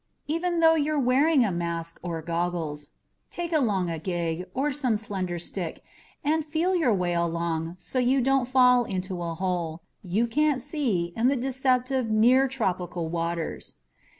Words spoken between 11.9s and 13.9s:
near tropical waters.